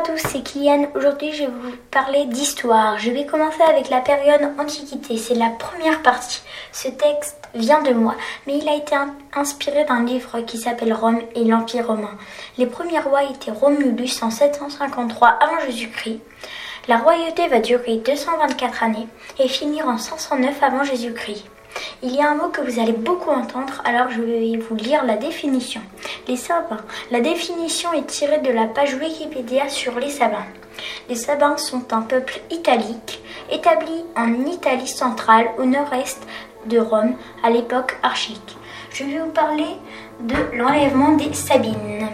[0.00, 0.88] tous, c'est Kylian.
[0.94, 2.98] Aujourd'hui, je vais vous parler d'histoire.
[2.98, 5.16] Je vais commencer avec la période Antiquité.
[5.16, 6.42] C'est la première partie.
[6.72, 8.16] Ce texte vient de moi,
[8.46, 8.96] mais il a été
[9.34, 12.16] inspiré d'un livre qui s'appelle Rome et l'Empire romain.
[12.58, 16.20] Les premiers rois étaient Romulus en 753 avant Jésus-Christ.
[16.88, 19.08] La royauté va durer 224 années
[19.38, 21.44] et finir en 509 avant Jésus-Christ.
[22.02, 25.04] Il y a un mot que vous allez beaucoup entendre, alors je vais vous lire
[25.04, 25.80] la définition.
[26.28, 26.84] Les Sabins.
[27.10, 30.46] La définition est tirée de la page Wikipédia sur les Sabins.
[31.08, 36.26] Les Sabins sont un peuple italique, établi en Italie centrale, au nord-est
[36.66, 38.56] de Rome, à l'époque archique.
[38.90, 39.76] Je vais vous parler
[40.20, 42.08] de l'enlèvement des Sabines.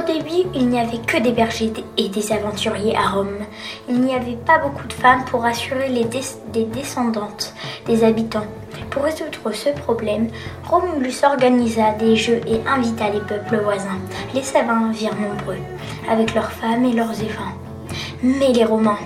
[0.00, 3.44] Au début, il n'y avait que des bergers et des aventuriers à Rome.
[3.86, 7.52] Il n'y avait pas beaucoup de femmes pour assurer les, descendantes
[7.84, 8.46] des habitants.
[8.88, 10.28] Pour résoudre ce problème,
[10.64, 13.98] Romulus organisa des jeux et invita les peuples voisins.
[14.34, 15.58] Les Sabins virent nombreux,
[16.08, 17.52] avec leurs femmes et leurs enfants.
[18.22, 18.98] Mais les Romains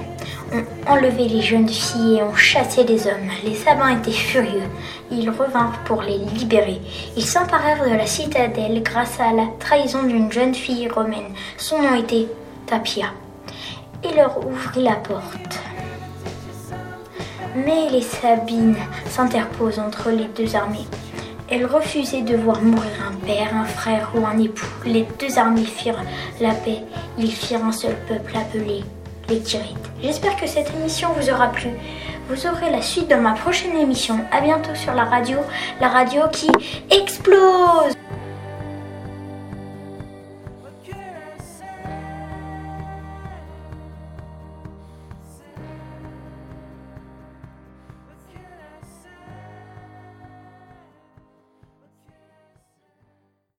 [0.55, 3.31] ont enlevé les jeunes filles et ont chassé les hommes.
[3.45, 4.69] Les Sabins étaient furieux.
[5.11, 6.81] Ils revinrent pour les libérer.
[7.17, 11.35] Ils s'emparèrent de la citadelle grâce à la trahison d'une jeune fille romaine.
[11.57, 12.29] Son nom était
[12.67, 13.07] Tapia.
[14.03, 15.61] Et leur ouvrit la porte.
[17.57, 18.77] Mais les Sabines
[19.09, 20.87] s'interposent entre les deux armées.
[21.51, 24.67] Elles refusaient de voir mourir un père, un frère ou un époux.
[24.87, 26.03] Les deux armées firent
[26.41, 26.83] la paix.
[27.19, 28.83] Ils firent un seul peuple appelé
[29.29, 29.77] les Tirites.
[30.03, 31.71] J'espère que cette émission vous aura plu.
[32.29, 34.21] Vous aurez la suite dans ma prochaine émission.
[34.33, 35.39] À bientôt sur la radio,
[35.81, 36.49] la radio qui
[36.91, 37.95] explose.